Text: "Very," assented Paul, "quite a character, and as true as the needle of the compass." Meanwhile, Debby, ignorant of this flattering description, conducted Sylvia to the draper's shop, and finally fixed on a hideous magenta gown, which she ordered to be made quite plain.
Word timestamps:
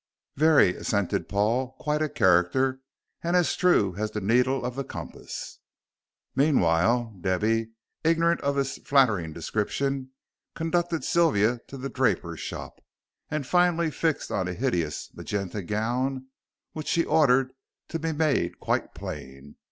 "Very," 0.35 0.75
assented 0.75 1.29
Paul, 1.29 1.73
"quite 1.79 2.01
a 2.01 2.09
character, 2.09 2.81
and 3.21 3.35
as 3.35 3.55
true 3.55 3.95
as 3.97 4.09
the 4.09 4.19
needle 4.19 4.65
of 4.65 4.73
the 4.75 4.83
compass." 4.83 5.59
Meanwhile, 6.35 7.13
Debby, 7.21 7.73
ignorant 8.03 8.41
of 8.41 8.55
this 8.55 8.79
flattering 8.79 9.31
description, 9.31 10.09
conducted 10.55 11.03
Sylvia 11.03 11.59
to 11.67 11.77
the 11.77 11.87
draper's 11.89 12.39
shop, 12.39 12.83
and 13.29 13.45
finally 13.45 13.91
fixed 13.91 14.31
on 14.31 14.47
a 14.47 14.55
hideous 14.55 15.11
magenta 15.13 15.61
gown, 15.61 16.29
which 16.73 16.87
she 16.87 17.05
ordered 17.05 17.53
to 17.89 17.99
be 17.99 18.11
made 18.11 18.59
quite 18.59 18.95
plain. 18.95 19.55